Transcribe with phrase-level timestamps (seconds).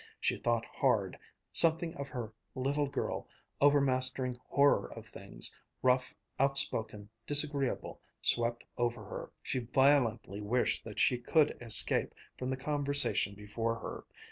[0.19, 1.19] She thought hard.
[1.53, 3.27] Something of her little girl,
[3.61, 9.29] overmastering horror of things, rough, outspoken, disagreeable, swept over her.
[9.43, 14.03] She violently wished that she could escape from the conversation before her.